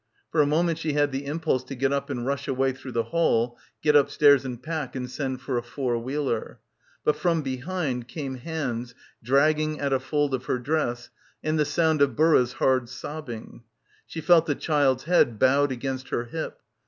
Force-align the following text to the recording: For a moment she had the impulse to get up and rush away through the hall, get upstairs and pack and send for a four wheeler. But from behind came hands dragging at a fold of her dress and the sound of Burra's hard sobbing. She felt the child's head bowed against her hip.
For 0.31 0.41
a 0.41 0.47
moment 0.47 0.79
she 0.79 0.93
had 0.93 1.11
the 1.11 1.27
impulse 1.27 1.63
to 1.65 1.75
get 1.75 1.93
up 1.93 2.09
and 2.09 2.25
rush 2.25 2.47
away 2.47 2.71
through 2.71 2.93
the 2.93 3.03
hall, 3.13 3.59
get 3.83 3.95
upstairs 3.95 4.43
and 4.43 4.59
pack 4.59 4.95
and 4.95 5.07
send 5.07 5.41
for 5.41 5.59
a 5.59 5.61
four 5.61 5.95
wheeler. 5.99 6.59
But 7.03 7.15
from 7.17 7.43
behind 7.43 8.07
came 8.07 8.33
hands 8.37 8.95
dragging 9.21 9.79
at 9.79 9.93
a 9.93 9.99
fold 9.99 10.33
of 10.33 10.45
her 10.45 10.57
dress 10.57 11.11
and 11.43 11.59
the 11.59 11.65
sound 11.65 12.01
of 12.01 12.15
Burra's 12.15 12.53
hard 12.53 12.89
sobbing. 12.89 13.61
She 14.07 14.21
felt 14.21 14.47
the 14.47 14.55
child's 14.55 15.03
head 15.03 15.37
bowed 15.37 15.71
against 15.71 16.09
her 16.09 16.23
hip. 16.23 16.59